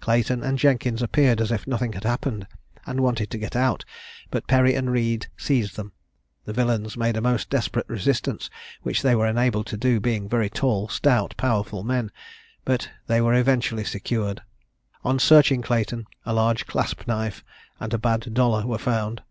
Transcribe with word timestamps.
Clayton 0.00 0.42
and 0.42 0.58
Jenkins 0.58 1.02
appeared 1.02 1.40
as 1.40 1.52
if 1.52 1.64
nothing 1.64 1.92
had 1.92 2.02
happened, 2.02 2.48
and 2.84 2.98
wanted 3.00 3.30
to 3.30 3.38
get 3.38 3.54
out; 3.54 3.84
but 4.28 4.48
Perry 4.48 4.74
and 4.74 4.90
Reid 4.90 5.28
seized 5.36 5.76
them. 5.76 5.92
The 6.46 6.52
villains 6.52 6.96
made 6.96 7.16
a 7.16 7.20
most 7.20 7.48
desperate 7.48 7.88
resistance, 7.88 8.50
which 8.82 9.02
they 9.02 9.14
were 9.14 9.28
enabled 9.28 9.68
to 9.68 9.76
do, 9.76 10.00
being 10.00 10.28
very 10.28 10.50
tall, 10.50 10.88
stout, 10.88 11.32
powerful 11.36 11.84
men; 11.84 12.10
but 12.64 12.90
they 13.06 13.20
were 13.20 13.34
eventually 13.34 13.84
secured. 13.84 14.42
On 15.04 15.20
searching 15.20 15.62
Clayton, 15.62 16.08
a 16.26 16.32
large 16.34 16.66
clasp 16.66 17.06
knife 17.06 17.44
and 17.78 17.94
a 17.94 17.98
bad 17.98 18.34
dollar 18.34 18.66
were 18.66 18.78
found. 18.78 19.22